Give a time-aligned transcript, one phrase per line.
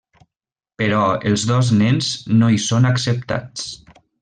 [0.81, 1.01] Però
[1.31, 2.09] els dos nens
[2.41, 3.69] no hi són acceptats.